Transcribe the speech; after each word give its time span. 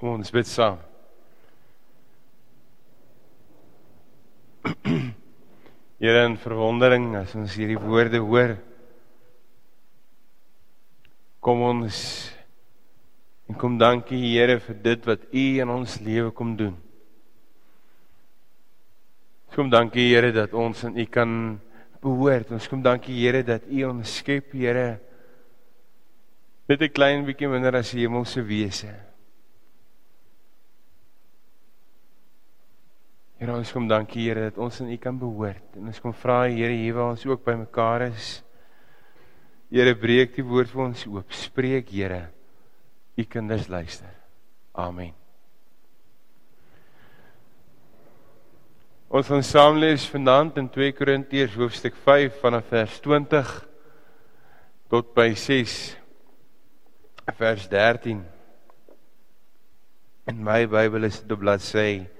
Kom 0.00 0.14
ons 0.16 0.30
bid 0.32 0.48
saam. 0.48 0.78
Here 6.00 6.22
in 6.24 6.38
verwondering 6.40 7.10
as 7.18 7.34
ons 7.36 7.52
hierdie 7.52 7.76
woorde 7.76 8.16
hoor. 8.24 8.54
Kom 11.44 11.60
ons 11.68 11.98
en 13.50 13.58
kom 13.60 13.76
dankie 13.76 14.22
Here 14.22 14.56
vir 14.64 14.78
dit 14.88 15.04
wat 15.10 15.28
U 15.28 15.44
in 15.66 15.74
ons 15.76 15.98
lewe 16.00 16.32
kom 16.32 16.56
doen. 16.56 16.80
Kom 19.52 19.68
dankie 19.68 20.08
Here 20.14 20.32
dat 20.32 20.56
ons 20.56 20.80
aan 20.88 20.96
U 20.96 21.04
kan 21.12 21.36
behoort. 22.00 22.56
Ons 22.56 22.72
kom 22.72 22.80
dankie 22.80 23.20
Here 23.20 23.44
dat 23.44 23.68
U 23.68 23.84
ons 23.92 24.16
skep, 24.16 24.56
Here. 24.56 24.96
Net 26.72 26.80
'n 26.88 26.88
klein 26.88 27.28
bietjie 27.28 27.52
minder 27.52 27.76
as 27.76 27.92
die 27.92 28.08
hemelse 28.08 28.40
wese. 28.40 29.09
Here 33.40 33.54
ons 33.56 33.70
kom 33.72 33.86
dankie 33.88 34.26
Here 34.26 34.50
dat 34.50 34.58
ons 34.60 34.82
aan 34.82 34.90
U 34.92 34.96
kan 35.00 35.16
behoort. 35.16 35.64
En 35.80 35.88
ons 35.88 36.00
kom 36.04 36.12
vra 36.12 36.42
Here 36.44 36.74
hier 36.76 36.92
waar 36.98 37.14
ons 37.14 37.24
ook 37.24 37.40
bymekaar 37.46 38.10
is. 38.10 38.42
Here 39.72 39.94
breek 39.96 40.34
die 40.36 40.44
woord 40.44 40.68
vir 40.68 40.82
ons 40.90 41.06
oop. 41.08 41.32
Spreek 41.32 41.88
Here. 41.88 42.26
U 43.16 43.24
kinders 43.24 43.70
luister. 43.72 44.12
Amen. 44.76 45.16
Ons 49.08 49.32
gaan 49.32 49.42
saam 49.42 49.80
lees 49.80 50.04
vanaand 50.06 50.60
in 50.60 50.68
2 50.70 50.92
Korintiërs 51.00 51.56
hoofstuk 51.58 51.96
5 52.04 52.36
vanaf 52.44 52.68
vers 52.70 53.00
20 53.02 53.56
tot 54.92 55.16
by 55.16 55.32
6 55.32 55.80
vers 57.40 57.66
13. 57.72 58.22
In 60.28 60.44
my 60.44 60.66
Bybel 60.68 61.08
is 61.08 61.22
dit 61.24 61.32
op 61.32 61.40
bladsy 61.40 62.19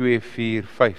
245 0.00 0.96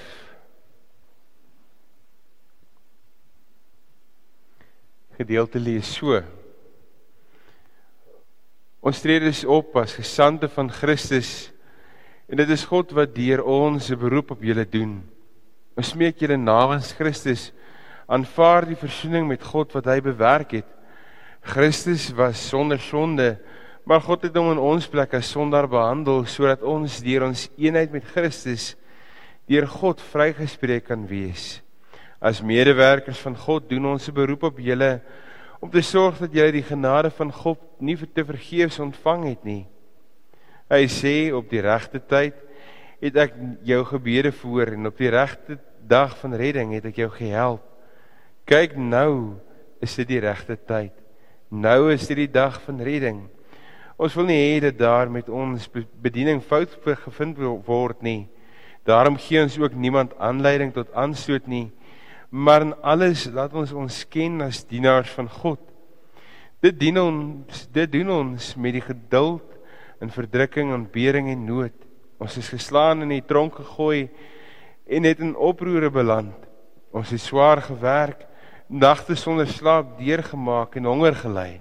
gedeelte 5.18 5.60
lees 5.62 5.90
so 5.90 6.22
Ons 8.82 9.02
tree 9.02 9.22
dus 9.22 9.44
op 9.46 9.76
as 9.78 9.94
gesande 9.94 10.50
van 10.50 10.70
Christus 10.74 11.52
en 12.30 12.40
dit 12.40 12.50
is 12.54 12.66
God 12.66 12.94
wat 12.98 13.14
deur 13.14 13.44
ons 13.46 13.90
'n 13.92 13.98
beroep 13.98 14.32
op 14.32 14.42
julle 14.42 14.66
doen. 14.66 15.04
Ons 15.78 15.94
smeek 15.94 16.18
julle 16.18 16.38
namens 16.38 16.94
Christus 16.94 17.52
aanvaar 18.08 18.66
die 18.66 18.76
versoening 18.76 19.28
met 19.28 19.44
God 19.44 19.74
wat 19.74 19.86
hy 19.86 20.02
bewerk 20.02 20.52
het. 20.52 20.70
Christus 21.42 22.10
was 22.14 22.50
sonder 22.50 22.80
sonde, 22.80 23.38
maar 23.86 24.02
God 24.02 24.24
het 24.24 24.36
hom 24.36 24.52
in 24.52 24.58
ons 24.58 24.88
plek 24.88 25.14
as 25.14 25.30
sondaar 25.30 25.68
behandel 25.68 26.26
sodat 26.26 26.62
ons 26.62 27.02
deur 27.02 27.28
ons 27.28 27.50
eenheid 27.58 27.92
met 27.92 28.04
Christus 28.04 28.76
deur 29.52 29.68
God 29.68 30.00
vrygespreek 30.14 30.86
kan 30.88 31.04
wees. 31.10 31.60
As 32.24 32.40
medewerkers 32.46 33.20
van 33.26 33.36
God 33.36 33.68
doen 33.70 33.86
ons 33.94 34.08
'n 34.08 34.14
beroep 34.14 34.44
op 34.44 34.60
julle 34.60 35.02
om 35.60 35.70
te 35.70 35.82
sorg 35.82 36.20
dat 36.20 36.34
julle 36.34 36.52
die 36.52 36.64
genade 36.64 37.10
van 37.10 37.32
God 37.32 37.60
nie 37.80 37.96
vir 37.96 38.08
te 38.14 38.24
vergeefs 38.26 38.80
ontvang 38.80 39.24
het 39.26 39.44
nie. 39.44 39.68
Hy 40.70 40.88
sê 40.88 41.34
op 41.34 41.50
die 41.50 41.62
regte 41.62 42.00
tyd 42.00 42.36
het 43.02 43.16
ek 43.18 43.34
jou 43.64 43.84
gebede 43.84 44.32
voor 44.32 44.68
en 44.74 44.88
op 44.88 44.98
die 44.98 45.10
regte 45.10 45.60
dag 45.82 46.18
van 46.18 46.34
redding 46.34 46.74
het 46.74 46.86
ek 46.86 46.96
jou 46.96 47.10
gehelp. 47.10 47.64
Kyk 48.46 48.78
nou 48.78 49.36
is 49.82 49.96
dit 49.96 50.08
die 50.08 50.20
regte 50.20 50.56
tyd. 50.56 50.94
Nou 51.50 51.92
is 51.92 52.08
dit 52.08 52.18
die 52.18 52.32
dag 52.32 52.62
van 52.62 52.80
redding. 52.80 53.28
Ons 53.98 54.16
wil 54.16 54.26
nie 54.26 54.40
hê 54.40 54.62
dat 54.62 54.78
daar 54.78 55.10
met 55.12 55.30
ons 55.30 55.68
bediening 56.02 56.42
fout 56.42 56.70
gevind 56.86 57.38
word 57.66 58.02
nie. 58.02 58.30
Daarom 58.88 59.18
gee 59.22 59.42
ons 59.42 59.60
ook 59.62 59.74
niemand 59.78 60.16
aanleiding 60.18 60.74
tot 60.74 60.94
aanstoot 60.98 61.46
nie, 61.48 61.70
maar 62.30 62.64
in 62.66 62.74
alles 62.82 63.28
laat 63.30 63.54
ons 63.54 63.74
ons 63.76 64.02
ken 64.10 64.42
as 64.42 64.64
dienaars 64.66 65.12
van 65.14 65.30
God. 65.30 65.60
Dit 66.62 66.80
dien 66.80 66.98
ons, 67.02 67.66
dit 67.74 67.92
doen 67.92 68.10
ons 68.16 68.52
met 68.56 68.74
die 68.74 68.84
geduld 68.86 69.46
in 70.02 70.10
verdrukking, 70.14 70.74
ontbering 70.74 71.30
en 71.30 71.46
nood. 71.46 71.76
Ons 72.22 72.38
is 72.42 72.50
geslaan 72.50 73.06
in 73.06 73.16
die 73.16 73.26
tronk 73.26 73.60
gegooi 73.60 74.10
en 74.90 75.06
het 75.06 75.22
in 75.22 75.36
oproere 75.36 75.90
beland. 75.94 76.38
Ons 76.94 77.14
het 77.14 77.22
swaar 77.22 77.62
gewerk, 77.66 78.26
nagte 78.68 79.16
sonder 79.16 79.50
slaap 79.50 79.98
deurgemaak 80.00 80.78
en 80.80 80.90
honger 80.90 81.18
gely. 81.22 81.52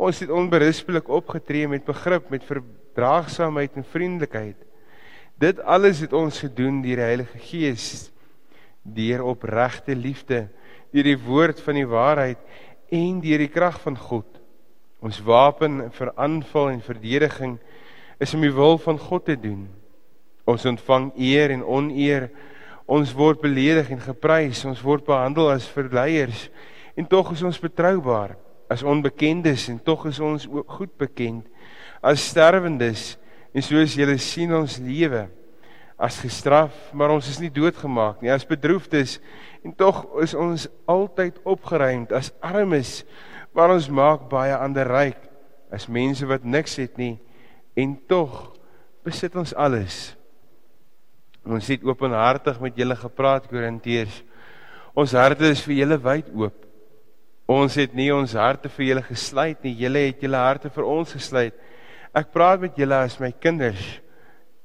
Ons 0.00 0.22
het 0.24 0.32
onberispelik 0.32 1.08
opgetree 1.12 1.68
met 1.68 1.84
begrip, 1.84 2.30
met 2.30 2.44
verdraagsaamheid 2.46 3.76
en 3.76 3.86
vriendelikheid. 3.86 4.58
Dit 5.42 5.58
alles 5.66 5.98
het 6.04 6.12
ons 6.14 6.38
gedoen 6.38 6.82
deur 6.84 7.00
die 7.00 7.08
Heilige 7.08 7.38
Gees, 7.42 7.86
deur 8.82 9.24
opregte 9.26 9.96
liefde, 9.98 10.44
deur 10.94 11.08
die 11.08 11.18
woord 11.18 11.62
van 11.64 11.78
die 11.80 11.88
waarheid 11.88 12.38
en 12.92 13.18
deur 13.24 13.42
die 13.42 13.50
krag 13.50 13.80
van 13.82 13.96
God. 13.98 14.38
Ons 15.02 15.18
wapen 15.26 15.88
vir 15.96 16.12
aanval 16.14 16.70
en 16.76 16.84
verdediging 16.84 17.56
is 18.22 18.34
om 18.36 18.44
die 18.44 18.52
wil 18.54 18.78
van 18.78 19.00
God 19.02 19.24
te 19.26 19.34
doen. 19.34 19.64
Ons 20.46 20.66
ontvang 20.68 21.10
eer 21.18 21.50
en 21.56 21.64
oneer. 21.66 22.28
Ons 22.86 23.14
word 23.16 23.40
beledig 23.42 23.90
en 23.90 24.02
geprys. 24.02 24.62
Ons 24.68 24.82
word 24.84 25.06
behandel 25.06 25.50
as 25.50 25.66
verleiers 25.74 26.46
en 26.94 27.08
tog 27.08 27.32
is 27.34 27.42
ons 27.42 27.58
betroubaar. 27.58 28.36
As 28.70 28.86
onbekendes 28.86 29.66
en 29.72 29.82
tog 29.82 30.06
is 30.06 30.20
ons 30.22 30.46
goed 30.76 30.94
bekend. 31.02 31.48
As 31.98 32.22
sterwendes 32.30 33.16
En 33.52 33.64
soos 33.64 33.96
julle 33.96 34.16
sien 34.20 34.52
ons 34.56 34.78
lewe 34.80 35.26
as 36.02 36.18
gestraf, 36.18 36.74
maar 36.96 37.12
ons 37.14 37.28
is 37.30 37.38
nie 37.38 37.52
doodgemaak 37.52 38.22
nie. 38.22 38.32
As 38.32 38.46
bedroefdes 38.48 39.18
en 39.62 39.74
tog 39.78 40.02
is 40.24 40.34
ons 40.34 40.66
altyd 40.90 41.38
opgeruimd 41.46 42.14
as 42.16 42.32
armes, 42.42 43.02
maar 43.54 43.74
ons 43.74 43.90
maak 43.92 44.26
baie 44.32 44.56
ander 44.56 44.88
ryk. 44.88 45.20
As 45.72 45.86
mense 45.88 46.26
wat 46.28 46.44
niks 46.44 46.74
het 46.80 46.98
nie 47.00 47.14
en 47.78 47.94
tog 48.08 48.50
besit 49.06 49.36
ons 49.38 49.54
alles. 49.56 50.12
Ons 51.42 51.70
het 51.72 51.84
openhartig 51.86 52.60
met 52.62 52.76
julle 52.78 52.96
gepraat 52.98 53.48
Korintiërs. 53.50 54.20
Ons 54.94 55.14
harte 55.16 55.48
is 55.50 55.62
vir 55.64 55.80
julle 55.80 55.98
wyd 56.02 56.28
oop. 56.36 56.58
Ons 57.50 57.78
het 57.80 57.94
nie 57.96 58.10
ons 58.14 58.36
harte 58.38 58.70
vir 58.76 58.86
julle 58.90 59.04
gesluit 59.06 59.64
nie. 59.64 59.74
Julle 59.80 60.04
het 60.06 60.22
julle 60.22 60.38
harte 60.38 60.70
vir 60.70 60.86
ons 60.86 61.14
gesluit. 61.16 61.56
Ek 62.12 62.28
praat 62.28 62.60
met 62.60 62.76
julle 62.76 62.98
as 63.06 63.16
my 63.20 63.30
kinders. 63.32 63.80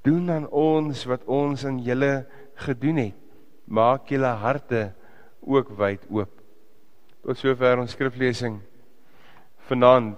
Doen 0.03 0.27
aan 0.31 0.47
ons 0.51 1.05
wat 1.07 1.23
ons 1.31 1.63
aan 1.67 1.79
julle 1.79 2.25
gedoen 2.59 2.99
het. 2.99 3.19
Maak 3.67 4.11
julle 4.11 4.31
harte 4.41 4.89
ook 5.47 5.71
wyd 5.79 6.03
oop. 6.11 6.31
Tot 7.23 7.39
sover 7.39 7.79
ons 7.79 7.95
skriflesing 7.95 8.59
vanaand. 9.67 10.17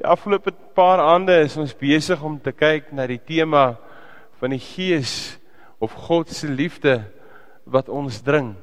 Die 0.00 0.08
afgelope 0.08 0.54
paar 0.76 1.00
aande 1.04 1.36
is 1.44 1.58
ons 1.60 1.76
besig 1.76 2.20
om 2.24 2.38
te 2.40 2.54
kyk 2.56 2.88
na 2.96 3.04
die 3.08 3.20
tema 3.20 3.74
van 4.40 4.56
die 4.56 4.60
Gees 4.60 5.36
of 5.82 5.92
God 6.08 6.32
se 6.32 6.48
liefde 6.48 7.02
wat 7.68 7.92
ons 7.92 8.22
dring. 8.24 8.54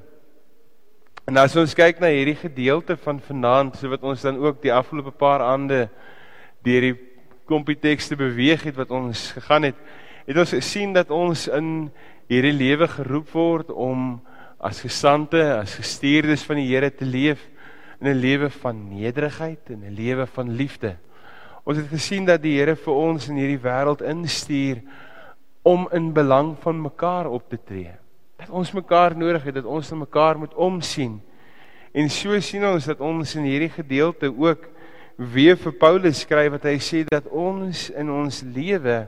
En 1.30 1.38
as 1.38 1.54
ons 1.62 1.78
kyk 1.78 2.02
na 2.02 2.10
hierdie 2.10 2.38
gedeelte 2.42 2.98
van 3.06 3.22
vanaand, 3.22 3.78
so 3.78 3.94
wat 3.94 4.02
ons 4.02 4.26
dan 4.26 4.42
ook 4.42 4.64
die 4.66 4.74
afgelope 4.74 5.14
paar 5.14 5.46
aande 5.46 5.86
deur 6.66 6.90
die 6.90 6.96
klompie 7.50 7.78
tekste 7.82 8.18
beweeg 8.20 8.68
het 8.68 8.78
wat 8.78 8.92
ons 8.94 9.32
gegaan 9.34 9.66
het, 9.72 9.78
het 10.30 10.38
ons 10.38 10.54
gesien 10.54 10.94
dat 10.94 11.10
ons 11.10 11.48
in 11.50 11.90
hierdie 12.30 12.54
lewe 12.54 12.88
geroep 12.88 13.32
word 13.34 13.72
om 13.74 14.20
as 14.62 14.84
gesande, 14.86 15.42
as 15.58 15.74
gestuurdes 15.80 16.44
van 16.46 16.60
die 16.62 16.68
Here 16.70 16.92
te 16.94 17.08
leef 17.08 17.42
in 18.00 18.08
'n 18.08 18.20
lewe 18.22 18.50
van 18.50 18.76
nederigheid 18.90 19.70
en 19.70 19.82
'n 19.84 19.96
lewe 19.96 20.28
van 20.28 20.56
liefde. 20.56 20.96
Ons 21.66 21.78
het 21.78 21.88
gesien 21.88 22.26
dat 22.26 22.42
die 22.42 22.58
Here 22.60 22.76
vir 22.76 22.94
ons 22.94 23.30
in 23.30 23.36
hierdie 23.36 23.64
wêreld 23.64 24.02
instuur 24.02 24.82
om 25.64 25.88
in 25.92 26.14
belang 26.14 26.56
van 26.62 26.82
mekaar 26.82 27.28
op 27.28 27.50
te 27.50 27.58
tree. 27.66 27.92
Dat 28.38 28.50
ons 28.50 28.72
mekaar 28.72 29.18
nodig 29.18 29.44
het, 29.44 29.56
dat 29.56 29.66
ons 29.66 29.90
na 29.92 29.98
mekaar 29.98 30.38
moet 30.38 30.54
omsien. 30.54 31.22
En 31.92 32.10
so 32.10 32.40
sien 32.40 32.66
ons 32.66 32.86
dat 32.86 33.00
ons 33.00 33.36
in 33.36 33.44
hierdie 33.44 33.70
gedeelte 33.70 34.32
ook 34.38 34.70
weer 35.20 35.58
vir 35.60 35.74
Paulus 35.76 36.22
skryf 36.24 36.54
wat 36.56 36.66
hy 36.70 36.78
sê 36.80 37.04
dat 37.04 37.28
ons 37.28 37.90
in 37.92 38.08
ons 38.08 38.40
lewe 38.56 39.02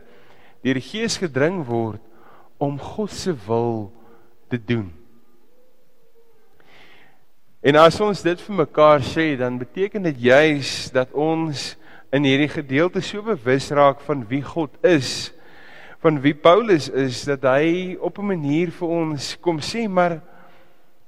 deur 0.62 0.78
die 0.78 0.84
Gees 0.84 1.16
gedring 1.18 1.62
word 1.63 2.02
om 2.60 2.75
God 2.75 3.13
se 3.16 3.31
wil 3.48 3.88
te 4.52 4.60
doen. 4.60 4.92
En 7.63 7.78
as 7.80 8.00
ons 8.04 8.24
dit 8.25 8.42
vir 8.44 8.58
mekaar 8.58 9.06
sê, 9.06 9.38
dan 9.40 9.60
beteken 9.62 10.04
dit 10.10 10.25
juis 10.28 10.90
dat 10.92 11.13
ons 11.13 11.75
in 12.12 12.25
hierdie 12.28 12.50
gedeelte 12.52 13.00
so 13.06 13.24
bewus 13.24 13.69
raak 13.72 14.02
van 14.04 14.25
wie 14.28 14.42
God 14.44 14.75
is, 14.84 15.31
van 16.04 16.18
wie 16.19 16.34
Paulus 16.36 16.90
is, 16.90 17.24
dat 17.30 17.46
hy 17.46 17.96
op 18.02 18.19
'n 18.19 18.34
manier 18.34 18.72
vir 18.74 18.90
ons 18.90 19.38
kom 19.40 19.62
sê, 19.62 19.88
maar 19.88 20.19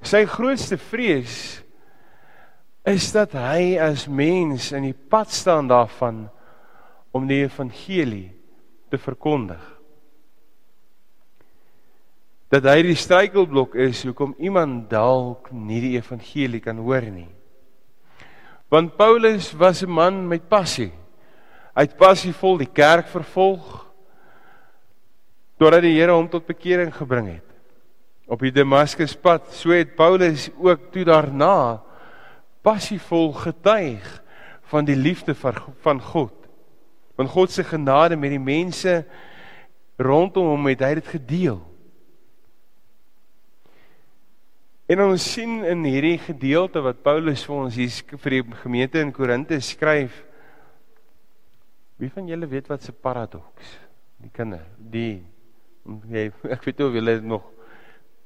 sy 0.01 0.23
grootste 0.25 0.77
vrees 0.77 1.62
is 2.83 3.11
dat 3.15 3.31
hy 3.39 3.77
as 3.79 4.09
mens 4.11 4.71
in 4.75 4.89
die 4.89 4.95
pad 4.95 5.31
staan 5.31 5.69
daarvan 5.71 6.25
om 7.15 7.27
die 7.29 7.43
evangelie 7.45 8.33
te 8.91 8.99
verkondig. 8.99 9.61
Dat 12.51 12.67
hy 12.69 12.81
die 12.85 12.97
struikelblok 12.99 13.77
is 13.81 14.03
hoekom 14.05 14.35
iemand 14.37 14.89
dalk 14.91 15.49
nie 15.55 15.79
die 15.81 15.95
evangelie 15.95 16.61
kan 16.61 16.81
hoor 16.83 17.07
nie. 17.07 17.29
Want 18.69 18.97
Paulus 18.97 19.53
was 19.53 19.83
'n 19.83 19.89
man 19.89 20.27
met 20.27 20.49
passie. 20.49 20.91
Hy 21.73 21.81
het 21.81 21.97
passievol 21.97 22.57
die 22.57 22.69
kerk 22.73 23.07
vervolg 23.07 23.85
totdat 25.57 25.81
die 25.81 25.95
Here 25.95 26.11
hom 26.11 26.27
tot 26.29 26.45
bekering 26.45 26.93
gebring 26.93 27.27
het. 27.27 27.49
Op 28.27 28.39
die 28.39 28.51
Damaskuspad, 28.51 29.53
so 29.53 29.69
het 29.69 29.95
Paulus 29.95 30.49
ook 30.57 30.91
toe 30.91 31.05
daarna 31.05 31.81
passievol 32.63 33.33
getuig 33.35 34.07
van 34.71 34.87
die 34.87 34.97
liefde 34.97 35.35
van 35.35 36.01
God. 36.01 36.33
Van 37.15 37.29
God 37.29 37.51
se 37.51 37.63
genade 37.63 38.17
met 38.17 38.33
die 38.33 38.41
mense 38.41 39.03
rondom 40.01 40.49
hom 40.55 40.71
het 40.71 40.81
hy 40.81 40.93
dit 40.97 41.11
gedeel. 41.13 41.59
En 44.89 45.03
ons 45.05 45.25
sien 45.35 45.61
in 45.67 45.85
hierdie 45.87 46.17
gedeelte 46.19 46.81
wat 46.83 47.03
Paulus 47.05 47.45
vir 47.47 47.55
ons 47.55 47.77
hier 47.79 48.17
vir 48.25 48.37
die 48.37 48.43
gemeente 48.63 48.99
in 49.01 49.13
Korinte 49.15 49.59
skryf. 49.63 50.23
Wie 52.01 52.11
van 52.11 52.27
julle 52.27 52.49
weet 52.49 52.67
wat 52.67 52.83
'n 52.89 52.95
paradoks? 53.01 53.77
Die 54.17 54.31
kinders, 54.33 54.67
die 54.77 55.23
ek 56.55 56.63
weet 56.63 56.79
of 56.81 56.93
julle 56.93 57.19
nog 57.21 57.43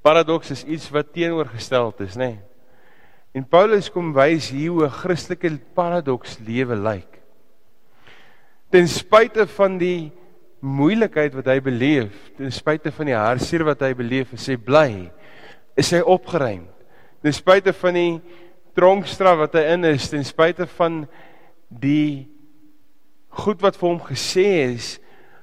paradoks 0.02 0.52
is 0.52 0.64
iets 0.64 0.90
wat 0.94 1.14
teenoorgestel 1.14 1.94
is, 2.00 2.16
nê? 2.16 2.32
Nee. 2.32 2.57
En 3.36 3.46
Paulus 3.46 3.90
kom 3.92 4.14
wys 4.16 4.50
hier 4.50 4.72
hoe 4.72 4.86
'n 4.86 4.90
Christelike 4.90 5.60
paradoks 5.74 6.38
lewe 6.40 6.76
lyk. 6.76 7.22
Ten 8.72 8.88
spyte 8.88 9.48
van 9.48 9.78
die 9.78 10.12
moeilikheid 10.60 11.34
wat 11.34 11.46
hy 11.46 11.60
beleef, 11.62 12.32
ten 12.38 12.52
spyte 12.52 12.92
van 12.92 13.06
die 13.06 13.16
hartseer 13.16 13.64
wat 13.64 13.82
hy 13.82 13.94
beleef, 13.94 14.34
is 14.34 14.48
hy 14.48 14.58
bly. 14.58 15.12
Is 15.78 15.92
hy 15.92 16.02
opgeruim. 16.02 16.68
Ten 17.22 17.34
spyte 17.34 17.74
van 17.74 17.94
die 17.94 18.22
tronkstraf 18.76 19.38
wat 19.38 19.54
hy 19.54 19.64
in 19.74 19.86
is, 19.86 20.10
ten 20.10 20.24
spyte 20.24 20.68
van 20.78 21.08
die 21.70 22.28
goed 23.30 23.62
wat 23.62 23.78
vir 23.78 23.90
hom 23.90 24.00
gesê 24.02 24.74
is, 24.74 25.00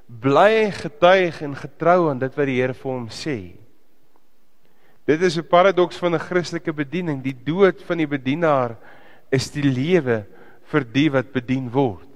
bly 0.08 0.64
hy 0.64 0.70
getuig 0.70 1.42
en 1.42 1.54
getrou 1.54 2.10
aan 2.10 2.18
dit 2.18 2.36
wat 2.36 2.46
die 2.46 2.60
Here 2.60 2.74
vir 2.74 2.92
hom 2.92 3.08
sê. 3.08 3.63
Dit 5.04 5.22
is 5.22 5.36
'n 5.36 5.46
paradoks 5.46 5.96
van 5.96 6.14
'n 6.14 6.18
Christelike 6.18 6.72
bediening. 6.72 7.22
Die 7.22 7.36
dood 7.44 7.82
van 7.82 7.98
die 7.98 8.06
bedienaar 8.06 8.76
is 9.30 9.50
die 9.50 9.64
lewe 9.64 10.26
vir 10.62 10.84
die 10.84 11.10
wat 11.10 11.32
bedien 11.32 11.70
word. 11.70 12.08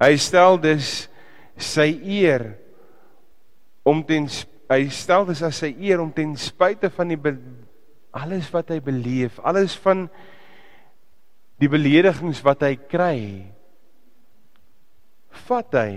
Hy 0.00 0.16
stel 0.16 0.60
dus 0.60 1.08
sy 1.56 2.00
eer 2.04 2.56
om 3.82 4.04
ten 4.04 4.28
hy 4.70 4.88
stel 4.88 5.26
dus 5.26 5.42
as 5.42 5.58
sy 5.58 5.74
eer 5.80 6.00
om 6.00 6.12
ten 6.12 6.36
spyte 6.36 6.90
van 6.90 7.08
die 7.08 7.18
alles 8.14 8.50
wat 8.52 8.70
hy 8.70 8.80
beleef, 8.80 9.38
alles 9.42 9.74
van 9.82 10.08
die 11.58 11.68
beledigings 11.68 12.42
wat 12.46 12.62
hy 12.62 12.76
kry, 12.76 13.18
vat 15.46 15.74
hy 15.74 15.92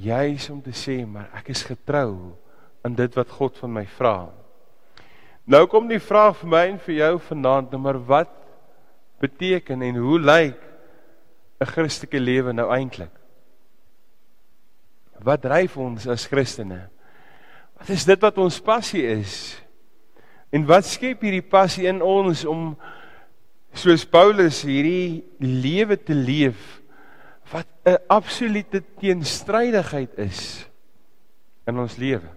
juis 0.00 0.50
om 0.50 0.60
te 0.62 0.72
sê 0.76 1.02
maar 1.06 1.30
ek 1.36 1.50
is 1.54 1.62
getrou 1.68 2.36
aan 2.84 2.96
dit 2.96 3.16
wat 3.18 3.32
God 3.36 3.58
van 3.60 3.72
my 3.74 3.84
vra. 3.98 4.30
Nou 5.44 5.66
kom 5.68 5.88
die 5.90 6.00
vraag 6.00 6.38
vir 6.40 6.50
my 6.52 6.64
en 6.70 6.78
vir 6.84 6.94
jou 6.94 7.14
vanaand, 7.28 7.72
nou 7.72 7.80
maar 7.82 7.98
wat 8.08 8.32
beteken 9.20 9.82
en 9.82 9.96
hoe 10.00 10.18
lyk 10.20 10.60
'n 11.60 11.66
Christelike 11.66 12.20
lewe 12.20 12.52
nou 12.52 12.70
eintlik? 12.72 13.12
Wat 15.20 15.42
dryf 15.42 15.76
ons 15.76 16.06
as 16.06 16.26
Christene? 16.26 16.88
Wat 17.78 17.88
is 17.88 18.04
dit 18.04 18.20
wat 18.20 18.38
ons 18.38 18.60
passie 18.60 19.04
is? 19.04 19.60
En 20.50 20.64
wat 20.66 20.84
skep 20.84 21.20
hierdie 21.20 21.44
passie 21.44 21.86
in 21.86 22.02
ons 22.02 22.44
om 22.44 22.76
soos 23.72 24.04
Paulus 24.04 24.62
hierdie 24.62 25.24
lewe 25.38 25.96
te 25.96 26.14
leef 26.14 26.79
wat 27.50 27.66
'n 27.84 27.98
absolute 28.06 28.82
teenstrydigheid 28.98 30.18
is 30.18 30.66
in 31.66 31.78
ons 31.78 31.96
lewe. 31.96 32.28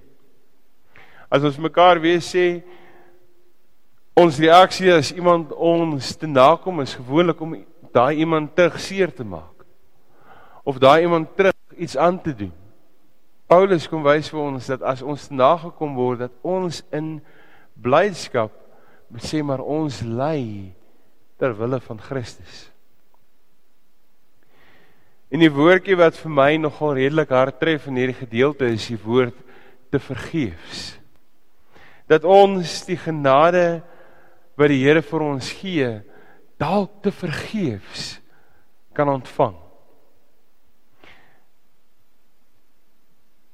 As 1.29 1.43
ons 1.43 1.57
mekaar 1.57 1.99
weer 1.99 2.21
sê 2.21 2.63
ons 4.13 4.37
reaksie 4.37 4.93
as 4.93 5.11
iemand 5.11 5.53
ons 5.53 6.15
te 6.15 6.27
nakom 6.27 6.81
is 6.81 6.95
gewoonlik 6.95 7.41
om 7.41 7.65
daai 7.93 8.17
iemand 8.17 8.55
terug 8.55 8.79
seer 8.79 9.13
te 9.13 9.23
maak 9.23 9.65
of 10.63 10.77
daai 10.77 11.01
iemand 11.01 11.35
terug 11.35 11.53
iets 11.77 11.97
aan 11.97 12.21
te 12.21 12.35
doen. 12.35 12.53
Paulus 13.47 13.87
kom 13.87 14.03
wys 14.03 14.29
vir 14.29 14.39
ons 14.39 14.67
dat 14.67 14.81
as 14.81 15.01
ons 15.01 15.29
nagekom 15.29 15.95
word 15.95 16.19
dat 16.19 16.31
ons 16.41 16.81
in 16.91 17.19
blydskap 17.73 18.53
sê 19.21 19.43
maar 19.45 19.61
ons 19.61 20.01
ly 20.01 20.73
ter 21.37 21.53
wille 21.57 21.79
van 21.79 21.99
Christus. 21.99 22.72
En 25.33 25.41
die 25.41 25.49
woordjie 25.49 25.95
wat 25.97 26.13
vir 26.21 26.29
my 26.29 26.51
nogal 26.61 26.93
redelik 26.99 27.31
hard 27.33 27.57
tref 27.57 27.87
in 27.89 27.97
hierdie 27.97 28.19
gedeelte 28.19 28.67
is 28.69 28.85
die 28.91 28.99
woord 29.01 29.39
te 29.89 29.97
vergeefs. 29.97 30.91
Dat 32.05 32.27
ons 32.27 32.83
die 32.85 32.99
genade 33.01 33.81
wat 34.59 34.69
die 34.69 34.83
Here 34.83 35.01
vir 35.01 35.25
ons 35.25 35.49
gee, 35.57 35.89
dalk 36.61 37.01
te 37.01 37.09
vergeefs 37.09 38.19
kan 38.93 39.09
ontvang. 39.09 39.57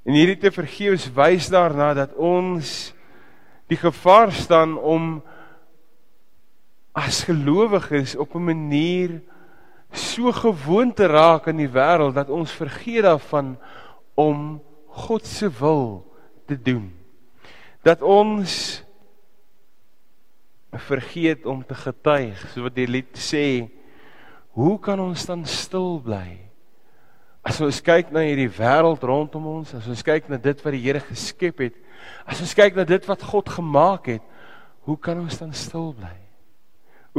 En 0.04 0.18
hierdie 0.18 0.40
te 0.42 0.52
vergeefs 0.52 1.08
wys 1.16 1.48
daarna 1.54 1.94
dat 1.96 2.16
ons 2.20 2.92
die 3.72 3.80
gevaar 3.80 4.34
staan 4.36 4.76
om 4.76 5.20
as 6.98 7.24
gelowiges 7.30 8.18
op 8.20 8.36
'n 8.36 8.44
manier 8.52 9.22
so 9.92 10.32
gewoon 10.32 10.94
te 10.94 11.08
raak 11.08 11.48
in 11.50 11.64
die 11.64 11.72
wêreld 11.72 12.18
dat 12.18 12.30
ons 12.30 12.52
vergeet 12.54 13.04
daarvan 13.08 13.56
om 14.20 14.60
God 15.06 15.26
se 15.26 15.50
wil 15.60 16.04
te 16.46 16.58
doen. 16.62 16.92
Dat 17.82 18.02
ons 18.02 18.84
vergeet 20.70 21.46
om 21.46 21.64
te 21.66 21.76
getuig, 21.76 22.38
so 22.54 22.68
wat 22.68 22.76
die 22.76 22.88
lied 22.90 23.18
sê, 23.18 23.70
hoe 24.54 24.78
kan 24.82 25.00
ons 25.02 25.26
dan 25.26 25.46
stil 25.50 25.98
bly? 26.04 26.38
As 27.42 27.62
ons 27.64 27.80
kyk 27.82 28.12
na 28.14 28.22
hierdie 28.28 28.52
wêreld 28.52 29.04
rondom 29.08 29.48
ons, 29.50 29.74
as 29.74 29.88
ons 29.90 30.04
kyk 30.06 30.28
na 30.30 30.38
dit 30.42 30.66
wat 30.66 30.76
die 30.76 30.84
Here 30.84 31.02
geskep 31.02 31.64
het, 31.64 31.78
as 32.30 32.42
ons 32.44 32.54
kyk 32.58 32.78
na 32.78 32.86
dit 32.86 33.08
wat 33.10 33.24
God 33.32 33.50
gemaak 33.50 34.12
het, 34.14 34.26
hoe 34.86 34.98
kan 35.00 35.22
ons 35.24 35.40
dan 35.40 35.56
stil 35.56 35.94
bly? 35.98 36.29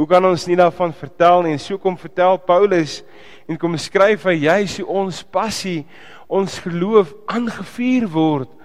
Hoe 0.01 0.07
kan 0.09 0.25
ons 0.25 0.47
nie 0.49 0.55
daarvan 0.57 0.89
vertel 0.97 1.43
nie? 1.45 1.51
En 1.53 1.59
so 1.61 1.77
kom 1.77 1.93
vertel 1.93 2.39
Paulus 2.41 3.03
en 3.45 3.57
kom 3.61 3.75
skryf 3.77 4.23
hy 4.25 4.33
juis 4.47 4.79
hoe 4.81 4.87
ons 4.97 5.19
passie, 5.29 5.83
ons 6.25 6.55
geloof 6.63 7.11
aangevuur 7.29 8.07
word, 8.09 8.55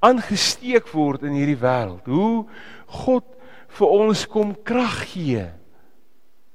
aangesteek 0.00 0.88
word 0.94 1.26
in 1.28 1.34
hierdie 1.36 1.58
wêreld. 1.60 2.06
Hoe 2.08 2.46
God 3.02 3.26
vir 3.76 3.92
ons 3.92 4.22
kom 4.32 4.54
krag 4.64 5.02
gee. 5.10 5.42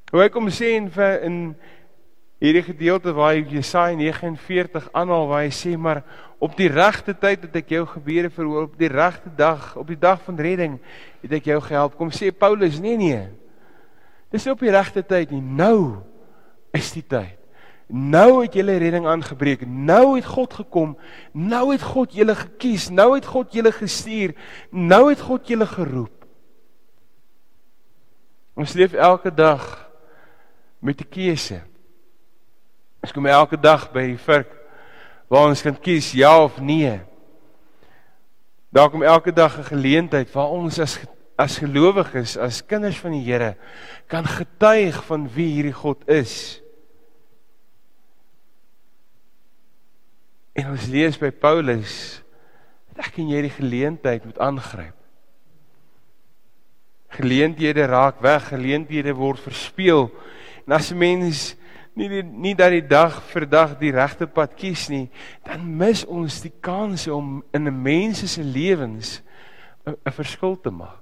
Hoe 0.10 0.24
hy 0.24 0.32
kom 0.34 0.50
sê 0.50 0.72
in 0.80 0.90
in 1.22 1.38
hierdie 2.42 2.64
gedeelte 2.66 3.14
waar 3.14 3.36
hy 3.36 3.44
Jesaja 3.46 3.94
49 3.94 4.88
aanhaal 4.98 5.28
waar 5.30 5.44
hy 5.46 5.52
sê 5.54 5.76
maar 5.78 6.02
op 6.42 6.56
die 6.58 6.72
regte 6.74 7.14
tyd 7.14 7.46
het 7.46 7.60
ek 7.62 7.76
jou 7.76 7.84
gebede 7.86 8.34
verhoor 8.34 8.66
op 8.72 8.74
die 8.80 8.90
regte 8.90 9.30
dag, 9.38 9.76
op 9.78 9.86
die 9.86 10.02
dag 10.02 10.18
van 10.26 10.42
redding 10.42 10.80
het 11.22 11.38
ek 11.38 11.52
jou 11.52 11.60
gehelp. 11.62 11.94
Kom 12.00 12.10
sê 12.10 12.34
Paulus, 12.34 12.82
nee 12.82 12.98
nee. 12.98 13.22
Dis 14.32 14.48
op 14.48 14.64
die 14.64 14.72
regte 14.72 15.04
tyd 15.06 15.32
nie. 15.36 15.42
Nou 15.42 16.02
is 16.76 16.92
die 16.96 17.04
tyd. 17.04 17.38
Nou 17.92 18.42
het 18.46 18.54
julle 18.56 18.78
redding 18.80 19.08
aangebreek. 19.08 19.66
Nou 19.68 20.16
het 20.16 20.26
God 20.26 20.54
gekom. 20.54 20.96
Nou 21.36 21.72
het 21.74 21.84
God 21.84 22.16
julle 22.16 22.36
gekies. 22.36 22.88
Nou 22.90 23.14
het 23.18 23.28
God 23.28 23.52
julle 23.54 23.74
gestuur. 23.76 24.36
Nou 24.72 25.10
het 25.10 25.20
God 25.20 25.48
julle 25.52 25.68
geroep. 25.68 26.16
Ons 28.56 28.74
leef 28.74 28.94
elke 28.94 29.34
dag 29.34 29.92
met 30.80 31.02
'n 31.02 31.10
keuse. 31.10 31.62
Ons 33.02 33.12
kom 33.12 33.26
elke 33.26 33.60
dag 33.60 33.92
by 33.92 34.06
die 34.14 34.18
vurk 34.18 34.52
waar 35.28 35.48
ons 35.48 35.62
kan 35.62 35.80
kies 35.80 36.12
ja 36.12 36.44
of 36.44 36.60
nee. 36.60 37.00
Daar 38.70 38.90
kom 38.90 39.04
elke 39.04 39.34
dag 39.34 39.58
'n 39.58 39.64
geleentheid 39.64 40.32
waar 40.32 40.50
ons 40.50 40.80
as 40.80 41.00
as 41.36 41.58
gelowiges, 41.58 42.38
as 42.38 42.62
kinders 42.66 43.00
van 43.02 43.16
die 43.16 43.24
Here 43.26 43.56
kan 44.12 44.26
getuig 44.28 44.98
van 45.08 45.28
wie 45.34 45.48
hierdie 45.56 45.76
God 45.76 46.04
is. 46.10 46.62
En 50.54 50.74
ons 50.74 50.90
lees 50.92 51.18
by 51.20 51.32
Paulus 51.32 52.22
dat 52.92 53.08
ek 53.08 53.22
en 53.24 53.32
jy 53.32 53.46
die 53.48 53.56
geleentheid 53.56 54.26
moet 54.28 54.42
aangryp. 54.44 54.98
Geleenthede 57.16 57.88
raak 57.92 58.22
weg, 58.24 58.52
geleenthede 58.52 59.14
word 59.16 59.40
verspeel. 59.44 60.10
En 60.68 60.76
as 60.76 60.92
'n 60.92 60.98
mens 60.98 61.56
nie 61.96 62.08
die, 62.08 62.24
nie 62.24 62.56
dat 62.56 62.72
die 62.72 62.88
dag 62.88 63.22
vir 63.32 63.46
dag 63.50 63.76
die 63.80 63.92
regte 63.92 64.28
pad 64.28 64.56
kies 64.56 64.88
nie, 64.90 65.10
dan 65.44 65.66
mis 65.78 66.06
ons 66.06 66.42
die 66.42 66.54
kans 66.62 67.08
om 67.08 67.44
in 67.54 67.68
'n 67.68 67.82
mens 67.84 68.24
se 68.34 68.44
lewens 68.44 69.22
'n 69.86 70.12
verskil 70.12 70.56
te 70.62 70.70
maak. 70.70 71.00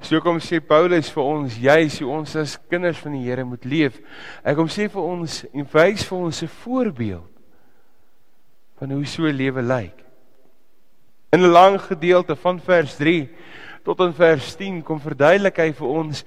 So 0.00 0.20
kom 0.22 0.38
sê 0.38 0.60
Paulus 0.62 1.10
vir 1.10 1.24
ons, 1.24 1.56
juis 1.58 1.96
hoe 1.98 2.10
ons 2.20 2.36
as 2.38 2.54
kinders 2.70 3.00
van 3.02 3.16
die 3.16 3.24
Here 3.26 3.44
moet 3.44 3.64
leef. 3.66 3.98
Hy 4.44 4.54
kom 4.54 4.70
sê 4.70 4.86
vir 4.92 5.02
ons 5.02 5.40
en 5.50 5.66
wys 5.72 6.04
vir 6.06 6.18
ons 6.18 6.42
'n 6.42 6.54
voorbeeld 6.62 7.30
van 8.78 8.90
hoe 8.90 9.04
so 9.04 9.26
'n 9.26 9.34
lewe 9.34 9.62
lyk. 9.62 10.04
In 11.32 11.42
'n 11.42 11.52
lang 11.52 11.80
gedeelte 11.80 12.36
van 12.36 12.60
vers 12.60 12.96
3 12.96 13.28
tot 13.82 14.00
in 14.00 14.12
vers 14.12 14.56
10 14.56 14.82
kom 14.82 15.00
verduidelik 15.00 15.56
hy 15.56 15.72
vir 15.72 15.88
ons 15.88 16.24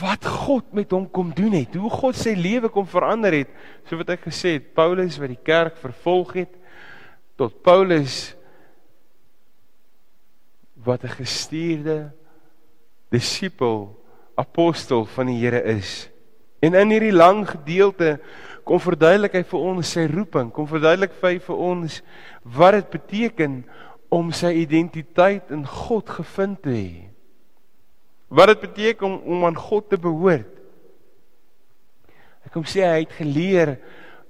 wat 0.00 0.24
God 0.24 0.72
met 0.72 0.90
hom 0.90 1.10
kom 1.10 1.32
doen 1.34 1.52
het, 1.52 1.74
hoe 1.74 1.90
God 1.90 2.16
sy 2.16 2.34
lewe 2.34 2.68
kom 2.68 2.86
verander 2.86 3.32
het, 3.32 3.48
so 3.86 3.96
wat 3.96 4.10
ek 4.10 4.26
gesê 4.26 4.58
het, 4.58 4.74
Paulus 4.74 5.18
wat 5.18 5.28
die 5.28 5.44
kerk 5.44 5.76
vervolg 5.76 6.32
het 6.34 6.54
tot 7.36 7.62
Paulus 7.62 8.34
wat 10.84 11.04
'n 11.04 11.16
gestuurde 11.22 12.12
disipel 13.14 13.92
apostel 14.38 15.06
van 15.14 15.30
die 15.30 15.38
Here 15.38 15.62
is. 15.76 16.08
En 16.64 16.74
in 16.74 16.92
hierdie 16.94 17.14
lang 17.14 17.44
gedeelte 17.48 18.16
kom 18.64 18.80
verduidelik 18.80 19.36
hy 19.36 19.42
vir 19.46 19.66
ons 19.70 19.90
sy 19.96 20.06
roeping, 20.08 20.50
kom 20.54 20.66
verduidelik 20.68 21.16
hy 21.22 21.36
vir 21.44 21.64
ons 21.70 21.98
wat 22.56 22.78
dit 22.78 22.94
beteken 22.94 23.58
om 24.14 24.30
sy 24.32 24.54
identiteit 24.62 25.50
in 25.52 25.64
God 25.68 26.10
gevind 26.16 26.62
te 26.64 26.72
hê. 26.72 26.94
Wat 28.34 28.50
dit 28.54 28.64
beteken 28.64 29.06
om 29.06 29.36
om 29.36 29.44
aan 29.50 29.58
God 29.58 29.90
te 29.92 30.00
behoort. 30.00 30.50
Hy 32.44 32.52
kom 32.52 32.64
sê 32.68 32.84
hy 32.86 33.04
het 33.04 33.14
geleer 33.18 33.76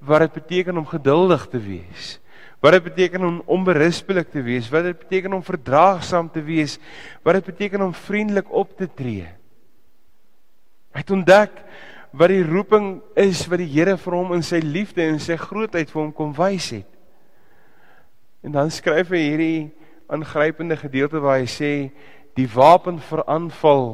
wat 0.05 0.27
dit 0.27 0.37
beteken 0.43 0.79
om 0.79 0.87
geduldig 0.89 1.47
te 1.53 1.61
wees. 1.63 2.19
Wat 2.65 2.73
dit 2.73 2.85
beteken 2.87 3.25
om 3.29 3.43
onberispelik 3.45 4.31
te 4.33 4.41
wees, 4.41 4.71
wat 4.73 4.87
dit 4.87 4.99
beteken 4.99 5.35
om 5.37 5.43
verdraagsaam 5.45 6.31
te 6.33 6.41
wees, 6.41 6.79
wat 7.21 7.37
dit 7.37 7.51
beteken 7.51 7.83
om 7.85 7.93
vriendelik 7.93 8.49
op 8.49 8.71
te 8.79 8.89
tree. 8.89 9.27
Hy 10.95 11.03
het 11.03 11.13
ontdek 11.13 11.59
wat 12.17 12.33
die 12.33 12.45
roeping 12.47 13.03
is 13.21 13.43
wat 13.51 13.61
die 13.61 13.69
Here 13.69 13.99
vir 14.01 14.17
hom 14.17 14.33
in 14.37 14.47
sy 14.47 14.63
liefde 14.65 15.05
en 15.05 15.21
sy 15.21 15.37
grootheid 15.37 15.93
vir 15.93 16.01
hom 16.01 16.15
kom 16.17 16.33
wys 16.39 16.71
het. 16.79 16.89
En 18.47 18.57
dan 18.57 18.73
skryf 18.73 19.13
hy 19.13 19.21
hierdie 19.27 19.61
aangrypende 20.09 20.81
gedeelte 20.81 21.21
waar 21.21 21.43
hy 21.43 21.51
sê 21.51 21.73
die 22.39 22.49
wapen 22.49 22.97
vir 23.11 23.27
aanval 23.29 23.87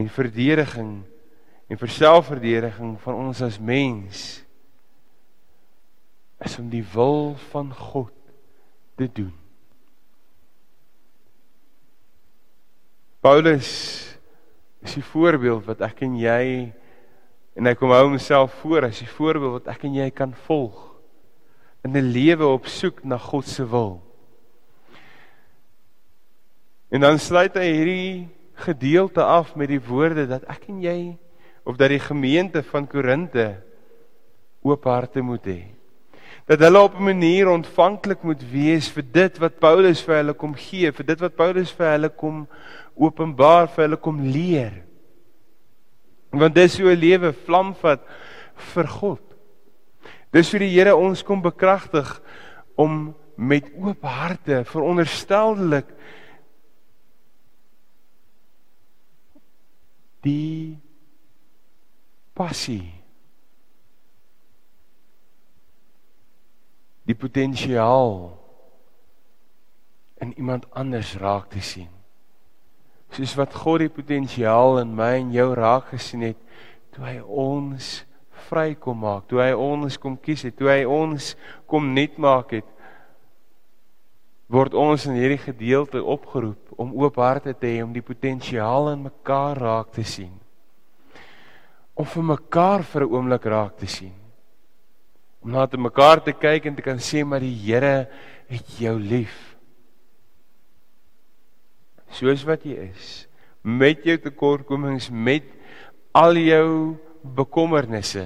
en 0.00 0.08
verdediging 0.16 0.96
en 1.68 1.84
vir 1.84 1.92
selfverdediging 1.92 2.96
van 3.04 3.22
ons 3.26 3.44
as 3.44 3.60
mens 3.60 4.45
is 6.44 6.58
om 6.58 6.68
die 6.68 6.84
wil 6.92 7.34
van 7.50 7.72
God 7.74 8.12
te 8.96 9.08
doen. 9.12 9.34
Paulus 13.20 13.68
is 14.84 14.94
die 14.94 15.04
voorbeeld 15.04 15.64
wat 15.66 15.80
ek 15.82 16.04
en 16.06 16.18
jy 16.20 16.72
en 17.56 17.66
hy 17.66 17.72
kom 17.74 17.90
hou 17.90 18.04
homself 18.04 18.52
voor 18.60 18.86
as 18.90 19.00
die 19.00 19.10
voorbeeld 19.10 19.56
wat 19.60 19.70
ek 19.72 19.86
en 19.88 19.96
jy 19.96 20.10
kan 20.14 20.34
volg 20.46 20.76
in 21.86 21.96
'n 21.96 22.12
lewe 22.12 22.46
op 22.46 22.66
soek 22.66 23.04
na 23.04 23.18
God 23.18 23.46
se 23.46 23.64
wil. 23.64 24.02
En 26.90 27.00
dan 27.00 27.18
sluit 27.18 27.54
hy 27.54 27.66
hierdie 27.72 28.28
gedeelte 28.54 29.22
af 29.22 29.56
met 29.56 29.68
die 29.68 29.80
woorde 29.80 30.26
dat 30.26 30.44
ek 30.48 30.68
en 30.68 30.80
jy 30.80 31.18
of 31.64 31.76
dat 31.76 31.88
die 31.88 32.00
gemeente 32.00 32.62
van 32.62 32.86
Korinte 32.86 33.62
oop 34.62 34.84
harte 34.84 35.20
moet 35.20 35.44
hê. 35.44 35.75
Dat 36.46 36.62
hulle 36.62 36.80
op 36.80 36.94
'n 36.94 37.02
manier 37.02 37.48
ontvanklik 37.48 38.22
moet 38.22 38.50
wees 38.50 38.88
vir 38.88 39.02
dit 39.12 39.38
wat 39.38 39.58
Paulus 39.58 40.02
vir 40.02 40.16
hulle 40.16 40.34
kom 40.34 40.54
gee, 40.54 40.92
vir 40.92 41.06
dit 41.06 41.20
wat 41.20 41.34
Paulus 41.34 41.72
vir 41.72 41.86
hulle 41.86 42.08
kom 42.08 42.48
openbaar, 42.94 43.68
vir 43.68 43.84
hulle 43.84 43.96
kom 43.96 44.20
leer. 44.20 44.82
Want 46.30 46.54
dis 46.54 46.76
so 46.76 46.88
'n 46.88 46.98
lewe 46.98 47.32
vlam 47.32 47.74
vat 47.74 48.00
vir 48.54 48.86
God. 48.86 49.20
Dis 50.32 50.50
vir 50.50 50.60
die 50.60 50.74
Here 50.74 50.96
ons 50.96 51.22
kom 51.22 51.42
bekragtig 51.42 52.22
om 52.76 53.14
met 53.36 53.68
oop 53.76 54.02
harte 54.02 54.64
verondersteldelik 54.64 55.86
die 60.24 60.78
passie 62.36 62.95
potensiaal 67.26 68.30
in 70.22 70.32
iemand 70.38 70.66
anders 70.70 71.16
raak 71.18 71.50
te 71.50 71.60
sien. 71.60 71.90
Soos 73.12 73.34
wat 73.38 73.54
God 73.54 73.84
die 73.84 73.92
potensiaal 73.92 74.80
in 74.80 74.94
my 74.96 75.12
en 75.20 75.34
jou 75.34 75.50
raak 75.54 75.92
gesien 75.92 76.24
het 76.30 76.40
toe 76.94 77.04
hy 77.04 77.18
ons 77.20 77.90
vry 78.46 78.70
kom 78.80 79.02
maak, 79.04 79.26
toe 79.28 79.42
hy 79.42 79.52
ons 79.52 79.98
kom 80.00 80.16
kies 80.16 80.46
het, 80.46 80.54
toe 80.56 80.70
hy 80.70 80.82
ons 80.88 81.34
kom 81.68 81.90
nuut 81.92 82.16
maak 82.22 82.54
het, 82.56 82.68
word 84.52 84.76
ons 84.78 85.04
in 85.10 85.18
hierdie 85.18 85.42
gedeelte 85.42 86.00
opgeroep 86.00 86.76
om 86.80 86.94
oop 86.96 87.18
harte 87.20 87.52
te 87.52 87.68
hê 87.68 87.82
om 87.84 87.92
die 87.92 88.04
potensiaal 88.04 88.92
in 88.92 89.08
mekaar 89.08 89.58
raak 89.60 89.90
te 89.96 90.04
sien. 90.06 90.32
Om 91.96 92.06
vir 92.06 92.28
mekaar 92.36 92.84
vir 92.84 93.02
'n 93.02 93.12
oomblik 93.12 93.44
raak 93.44 93.76
te 93.76 93.86
sien. 93.86 94.14
Om 95.46 95.52
na 95.54 95.62
te 95.70 95.78
mekaar 95.78 96.18
te 96.26 96.32
kyk 96.34 96.64
en 96.66 96.74
te 96.74 96.82
kan 96.82 96.98
sê 96.98 97.20
maar 97.22 97.44
die 97.44 97.54
Here 97.54 98.08
het 98.50 98.70
jou 98.82 98.96
lief. 98.98 99.34
Soos 102.10 102.42
wat 102.48 102.64
jy 102.66 102.88
is, 102.88 103.12
met 103.62 104.02
jou 104.02 104.16
tekortkomings, 104.24 105.06
met 105.14 105.46
al 106.10 106.34
jou 106.40 106.96
bekommernisse. 107.22 108.24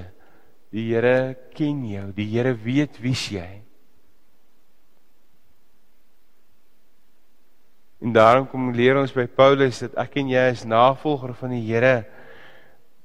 Die 0.73 0.87
Here 0.89 1.35
ken 1.53 1.83
jou. 1.85 2.07
Die 2.17 2.25
Here 2.31 2.55
weet 2.57 2.97
wie's 3.03 3.27
jy. 3.29 3.61
En 8.01 8.17
daarom 8.17 8.49
kom 8.49 8.73
leer 8.73 8.97
ons 8.97 9.13
by 9.13 9.27
Paulus 9.29 9.83
dat 9.85 9.93
ek 10.07 10.17
en 10.23 10.33
jy 10.33 10.47
as 10.55 10.65
navolger 10.65 11.35
van 11.37 11.53
die 11.53 11.61
Here 11.69 11.99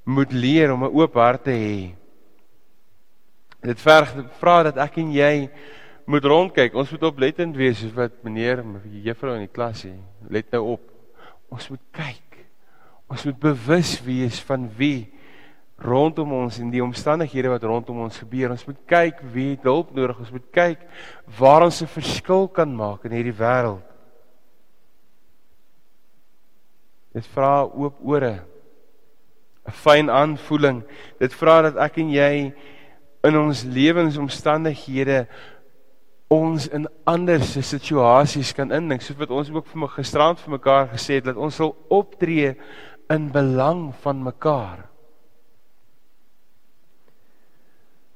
moet 0.09 0.33
leer 0.33 0.73
om 0.73 0.89
'n 0.89 0.95
oop 0.97 1.21
hart 1.21 1.45
te 1.45 1.53
hê. 1.53 1.93
Dit 3.65 3.81
verg 3.81 4.13
vra 4.39 4.63
dat 4.67 4.77
ek 4.77 4.99
en 5.01 5.11
jy 5.11 5.49
moet 6.07 6.25
rondkyk. 6.25 6.75
Ons 6.77 6.91
moet 6.93 7.03
oplettend 7.09 7.57
wees 7.57 7.81
soos 7.81 7.95
wat 7.97 8.15
meneer 8.25 8.61
die 8.85 9.03
juffrou 9.09 9.35
in 9.35 9.47
die 9.47 9.53
klas 9.53 9.83
sê. 9.83 9.93
Let 10.29 10.51
nou 10.55 10.77
op. 10.77 10.83
Ons 11.53 11.69
moet 11.71 11.83
kyk. 11.95 12.41
Ons 13.11 13.25
moet 13.27 13.39
bewus 13.39 13.97
wees 14.05 14.39
van 14.47 14.67
wie 14.77 15.07
rondom 15.77 16.31
ons 16.33 16.57
en 16.59 16.71
die 16.73 16.81
omstandighede 16.81 17.51
wat 17.51 17.65
rondom 17.67 18.01
ons 18.07 18.17
gebeur. 18.23 18.53
Ons 18.55 18.65
moet 18.67 18.79
kyk 18.89 19.21
wie 19.33 19.51
het 19.53 19.67
hulp 19.67 19.93
nodig. 19.95 20.19
Ons 20.23 20.33
moet 20.33 20.47
kyk 20.55 20.87
waar 21.37 21.67
ons 21.67 21.81
'n 21.81 21.87
verskil 21.87 22.47
kan 22.47 22.69
maak 22.75 23.05
in 23.05 23.11
hierdie 23.11 23.37
wêreld. 23.37 23.83
Dit 27.13 27.25
vra 27.33 27.63
oop 27.63 27.97
ore. 28.03 28.43
'n 29.67 29.71
Fyn 29.71 30.09
aanvoeling. 30.09 30.83
Dit 31.19 31.33
vra 31.33 31.61
dat 31.61 31.77
ek 31.77 31.97
en 31.97 32.09
jy 32.09 32.53
in 33.23 33.37
ons 33.37 33.63
lewensomstandighede 33.63 35.25
ons 36.27 36.67
in 36.75 36.87
ander 37.07 37.39
se 37.43 37.63
situasies 37.63 38.51
kan 38.55 38.73
indink. 38.75 39.01
Soos 39.01 39.19
wat 39.19 39.31
ons 39.31 39.51
ook 39.53 39.67
vir 39.71 39.81
my 39.83 39.89
gisterand 39.93 40.41
vir 40.43 40.57
mekaar 40.57 40.89
gesê 40.91 41.19
het 41.19 41.29
dat 41.29 41.39
ons 41.39 41.55
sal 41.55 41.73
optree 41.93 42.53
in 43.13 43.29
belang 43.31 43.89
van 44.03 44.23
mekaar. 44.23 44.83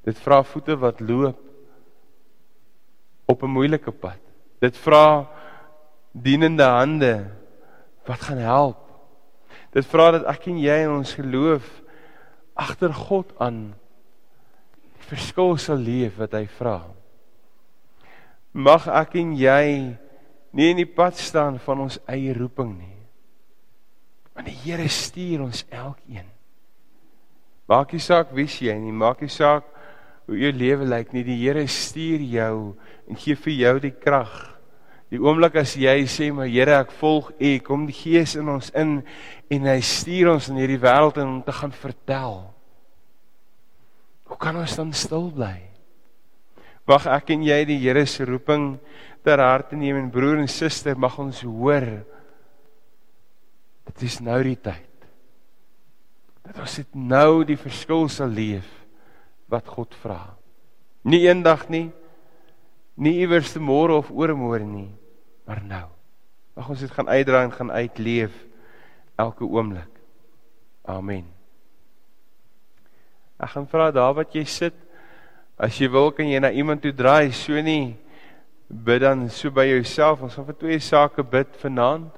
Dit 0.03 0.19
vra 0.19 0.41
voete 0.43 0.75
wat 0.81 0.99
loop 0.99 1.39
op 3.25 3.43
'n 3.43 3.53
moeilike 3.55 3.91
pad. 3.91 4.19
Dit 4.59 4.77
vra 4.77 5.29
dienende 6.11 6.63
hande 6.63 7.31
wat 8.05 8.21
gaan 8.21 8.37
help. 8.37 8.77
Dit 9.71 9.85
vra 9.85 10.11
dat 10.11 10.25
ek 10.25 10.47
en 10.47 10.59
jy 10.59 10.85
ons 10.87 11.13
geloof 11.13 11.81
agter 12.53 12.93
God 12.93 13.31
aan 13.39 13.73
verskil 15.11 15.57
sal 15.59 15.81
leef 15.81 16.17
wat 16.21 16.35
hy 16.37 16.45
vra. 16.57 16.79
Mag 18.51 18.87
ek 18.87 19.15
en 19.21 19.35
jy 19.39 19.65
nie 20.57 20.69
in 20.73 20.81
die 20.81 20.89
pad 20.89 21.19
staan 21.19 21.59
van 21.63 21.85
ons 21.87 21.99
eie 22.11 22.33
roeping 22.35 22.73
nie. 22.75 22.97
Want 24.35 24.47
die 24.47 24.57
Here 24.63 24.87
stuur 24.91 25.45
ons 25.45 25.65
elkeen. 25.69 26.27
Maak 27.71 27.93
nie 27.95 28.03
saak 28.03 28.33
wie 28.35 28.47
jy 28.47 28.75
nie, 28.79 28.91
maak 28.91 29.21
nie 29.23 29.31
saak 29.31 29.67
hoe 30.27 30.39
jou 30.39 30.51
lewe 30.55 30.87
lyk 30.87 31.13
nie. 31.15 31.23
Die 31.27 31.39
Here 31.43 31.63
stuur 31.67 32.23
jou 32.23 32.55
en 33.07 33.19
gee 33.19 33.35
vir 33.35 33.53
jou 33.53 33.75
die 33.87 33.95
krag, 33.95 34.51
Die 35.11 35.19
oomblik 35.19 35.57
as 35.59 35.73
jy 35.75 36.05
sê 36.07 36.29
maar 36.31 36.47
Here 36.47 36.77
ek 36.79 36.93
volg 37.01 37.33
U, 37.35 37.51
kom 37.65 37.83
die 37.89 37.95
Gees 37.95 38.37
in 38.39 38.47
ons 38.47 38.69
in 38.79 39.01
en 39.51 39.67
hy 39.67 39.79
stuur 39.83 40.37
ons 40.37 40.47
in 40.47 40.59
hierdie 40.61 40.79
wêreld 40.79 41.19
om 41.19 41.41
te 41.43 41.51
gaan 41.51 41.73
vertel. 41.75 42.37
Hoe 44.31 44.39
kan 44.39 44.55
ons 44.55 44.77
dan 44.79 44.93
stil 44.95 45.27
bly? 45.35 45.57
Mag 46.87 47.03
ek 47.11 47.33
en 47.35 47.43
jy 47.43 47.59
die 47.67 47.81
Here 47.83 48.05
se 48.07 48.23
roeping 48.25 48.77
ter 49.27 49.43
harte 49.43 49.75
neem 49.75 49.99
en 49.99 50.11
broer 50.11 50.39
en 50.39 50.49
suster 50.49 50.95
mag 50.95 51.17
ons 51.19 51.43
hoor. 51.43 51.87
Dit 53.91 54.05
is 54.07 54.21
nou 54.23 54.39
die 54.47 54.55
tyd. 54.55 54.87
Dat 56.47 56.61
ons 56.63 56.77
dit 56.79 56.95
nou 56.95 57.43
die 57.45 57.59
verskil 57.59 58.07
sal 58.09 58.31
leef 58.31 58.69
wat 59.51 59.67
God 59.67 59.93
vra. 59.99 60.21
Nie 61.03 61.25
eendag 61.27 61.67
nie. 61.69 61.89
Nie 63.01 63.19
iewers 63.25 63.51
te 63.51 63.59
môre 63.59 63.97
of 63.99 64.11
oormôre 64.13 64.65
nie, 64.67 64.91
maar 65.47 65.61
nou. 65.63 65.87
Mag 66.55 66.71
ons 66.71 66.83
dit 66.83 66.91
gaan 66.91 67.09
uitdra 67.09 67.43
en 67.47 67.53
gaan 67.55 67.71
uitleef 67.71 68.35
elke 69.19 69.47
oomblik. 69.47 69.91
Amen. 70.87 71.40
Ek 73.41 73.55
gaan 73.55 73.65
vra 73.69 73.89
daar 73.89 74.13
wat 74.13 74.35
jy 74.37 74.43
sit, 74.45 74.75
as 75.57 75.77
jy 75.81 75.89
wil 75.89 76.11
kan 76.13 76.29
jy 76.29 76.39
na 76.41 76.51
iemand 76.53 76.83
toe 76.83 76.93
draai, 76.93 77.31
so 77.33 77.57
nie 77.61 77.97
bid 78.69 79.01
dan 79.03 79.25
so 79.29 79.51
by 79.51 79.65
jouself. 79.67 80.21
Ons 80.21 80.37
gaan 80.37 80.47
vir 80.47 80.59
twee 80.61 80.79
sake 80.79 81.25
bid 81.25 81.57
vanaand. 81.61 82.13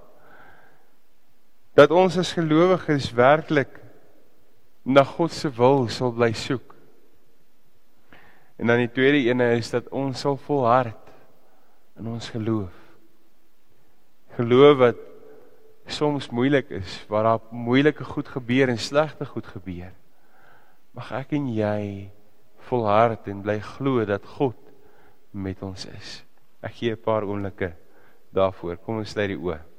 Dat 1.74 1.96
ons 1.96 2.20
as 2.22 2.36
gelowiges 2.36 3.10
werklik 3.18 3.80
na 4.86 5.04
God 5.08 5.32
se 5.34 5.50
wil 5.50 5.88
sal 5.90 6.12
bly 6.14 6.34
soek. 6.38 6.76
En 8.60 8.70
dan 8.70 8.84
die 8.84 8.92
tweede 8.92 9.24
ene 9.32 9.56
is 9.58 9.72
dat 9.74 9.90
ons 9.96 10.20
sal 10.22 10.38
volhard 10.46 11.00
in 12.00 12.12
ons 12.12 12.30
geloof. 12.36 12.76
Geloof 14.38 14.78
wat 14.82 15.02
soms 15.88 16.30
moeilik 16.30 16.70
is, 16.70 17.02
waar 17.10 17.26
daar 17.28 17.42
moeilike 17.52 18.04
goed 18.04 18.28
gebeur 18.28 18.70
en 18.70 18.80
slegte 18.80 19.26
goed 19.26 19.48
gebeur. 19.48 19.92
Mag 20.94 21.10
ek 21.18 21.32
en 21.34 21.48
jy 21.50 22.10
volhard 22.70 23.26
en 23.32 23.42
bly 23.42 23.58
glo 23.66 24.04
dat 24.06 24.26
God 24.38 24.60
met 25.34 25.62
ons 25.66 25.88
is. 25.90 26.22
Ek 26.62 26.76
gee 26.78 26.94
'n 26.94 27.02
paar 27.02 27.26
oomblikke 27.26 27.74
daarvoor. 28.32 28.78
Kom 28.78 28.98
ons 28.98 29.10
sluit 29.10 29.30
die 29.34 29.38
oë. 29.38 29.73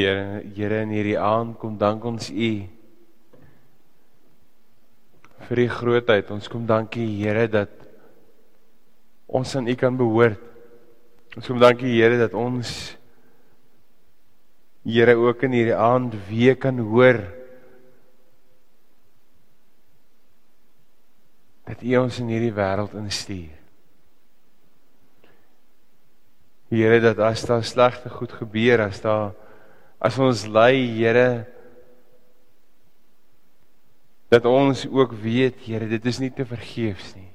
Here, 0.00 0.40
Here 0.56 0.80
in 0.80 0.92
hierdie 0.94 1.18
aand 1.20 1.58
kom 1.60 1.76
dank 1.76 2.04
ons 2.08 2.30
U 2.32 2.52
vir 5.50 5.60
U 5.60 5.66
grootheid. 5.74 6.30
Ons 6.32 6.48
kom 6.48 6.64
dankie 6.68 7.04
Here 7.18 7.44
dat 7.52 7.74
ons 9.28 9.52
aan 9.58 9.68
U 9.68 9.74
kan 9.76 9.98
behoort. 9.98 10.40
Ons 11.36 11.50
kom 11.50 11.60
dankie 11.60 11.92
Here 11.98 12.16
dat 12.20 12.36
ons 12.38 12.72
Here 14.88 15.18
ook 15.20 15.44
in 15.44 15.58
hierdie 15.58 15.76
aand 15.76 16.16
weer 16.30 16.56
kan 16.56 16.80
hoor 16.80 17.20
dat 21.68 21.84
U 21.84 21.92
ons 22.00 22.22
in 22.24 22.32
hierdie 22.32 22.54
wêreld 22.56 22.96
instuur. 22.96 23.52
Here 26.72 27.04
dat 27.04 27.20
as 27.20 27.44
daar 27.44 27.66
slegte 27.66 28.08
goed 28.08 28.32
gebeur, 28.40 28.86
as 28.88 29.04
daar 29.04 29.36
as 30.00 30.16
ons 30.18 30.46
lei 30.48 30.80
Here 30.96 31.44
dat 34.32 34.46
ons 34.48 34.86
ook 34.88 35.12
weet 35.20 35.60
Here 35.66 35.88
dit 35.90 36.06
is 36.08 36.20
nie 36.22 36.32
te 36.32 36.46
vergeefs 36.48 37.12
nie. 37.18 37.28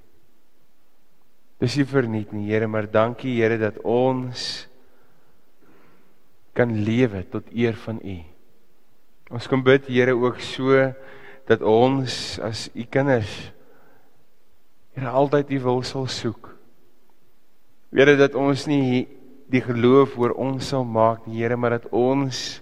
Dis 1.61 1.77
nie 1.77 1.87
verniet 1.87 2.33
nie 2.33 2.49
Here 2.49 2.67
maar 2.67 2.89
dankie 2.89 3.37
Here 3.37 3.59
dat 3.61 3.77
ons 3.85 4.65
kan 6.55 6.71
lewe 6.87 7.25
tot 7.27 7.51
eer 7.51 7.75
van 7.83 7.99
U. 7.99 8.17
Ons 9.35 9.49
kom 9.51 9.63
bid 9.65 9.89
Here 9.91 10.15
ook 10.15 10.41
so 10.41 10.89
dat 11.45 11.61
ons 11.61 12.39
as 12.41 12.69
U 12.73 12.87
kinders 12.89 13.33
Here 14.95 15.11
altyd 15.11 15.51
U 15.53 15.61
wil 15.67 15.83
sal 15.85 16.07
soek. 16.09 16.49
Here 17.93 18.15
dat 18.17 18.33
ons 18.39 18.65
nie 18.71 19.05
die 19.51 19.61
geloof 19.61 20.15
oor 20.17 20.33
ons 20.41 20.71
sal 20.71 20.85
maak, 20.87 21.25
die 21.27 21.39
Here, 21.41 21.57
maar 21.57 21.77
dat 21.77 21.87
ons 21.93 22.61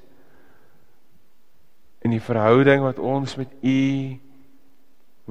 in 2.03 2.11
die 2.11 2.23
verhouding 2.23 2.83
wat 2.83 2.99
ons 2.99 3.37
met 3.39 3.51
U 3.63 3.79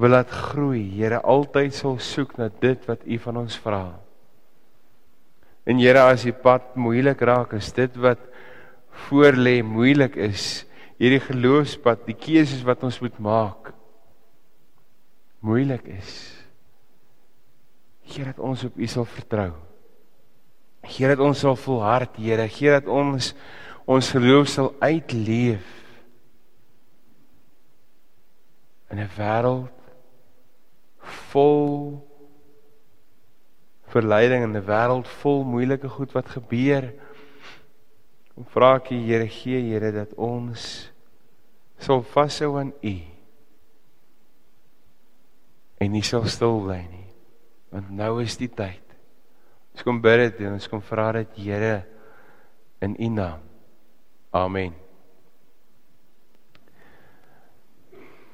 wil 0.01 0.15
laat 0.15 0.31
groei, 0.33 0.81
Here, 0.95 1.21
altyd 1.21 1.75
sal 1.77 1.99
soek 2.01 2.37
na 2.39 2.49
dit 2.61 2.87
wat 2.89 3.05
U 3.05 3.19
van 3.27 3.43
ons 3.43 3.57
vra. 3.61 3.85
En 5.69 5.79
Here, 5.79 6.01
as 6.09 6.25
die 6.25 6.35
pad 6.35 6.73
moeilik 6.75 7.21
raak, 7.21 7.53
is 7.59 7.71
dit 7.75 7.93
wat 8.01 8.21
voor 9.07 9.37
lê 9.37 9.59
moeilik 9.65 10.17
is, 10.17 10.63
hierdie 11.01 11.21
geloofspad, 11.21 12.05
die 12.07 12.17
keuses 12.17 12.65
wat 12.65 12.83
ons 12.85 12.99
moet 13.01 13.15
maak, 13.21 13.73
moeilik 15.43 15.85
is. 15.93 16.11
Here, 18.09 18.31
dat 18.31 18.41
ons 18.41 18.65
op 18.65 18.77
U 18.77 18.89
sal 18.89 19.07
vertrou. 19.09 19.53
Here 20.83 21.15
dat 21.15 21.23
ons 21.23 21.39
sal 21.39 21.55
volhard, 21.55 22.17
Here, 22.19 22.47
Here 22.47 22.79
dat 22.81 22.89
ons 22.91 23.33
ons 23.87 24.09
geloof 24.15 24.47
sal 24.47 24.69
uitleef 24.79 25.63
in 28.91 28.99
'n 28.99 29.09
wêreld 29.17 29.71
vol 31.31 31.99
verleiding 33.91 34.43
en 34.43 34.55
'n 34.55 34.65
wêreld 34.65 35.07
vol 35.07 35.43
moeilike 35.43 35.89
goed 35.89 36.11
wat 36.11 36.29
gebeur. 36.29 36.93
Om 38.35 38.45
vra 38.45 38.75
ek 38.75 38.91
U, 38.91 38.95
Here, 38.95 39.27
gee 39.27 39.61
Here 39.71 39.91
dat 39.91 40.13
ons 40.13 40.91
sal 41.77 42.03
vashou 42.03 42.59
aan 42.59 42.73
U. 42.81 42.95
En 45.77 45.91
nie 45.91 46.03
sal 46.03 46.25
stil 46.25 46.59
bly 46.61 46.87
nie. 46.91 47.07
Want 47.69 47.89
nou 47.89 48.21
is 48.21 48.37
die 48.37 48.49
tyd 48.49 48.82
Ons 49.73 49.85
kom 49.85 49.99
bid 50.01 50.21
dit 50.21 50.45
en 50.45 50.55
ons 50.59 50.69
kom 50.69 50.81
vra 50.85 51.09
dit 51.17 51.41
Here 51.47 51.75
in 52.83 52.95
U 52.99 53.09
naam. 53.09 53.41
Amen. 54.33 54.82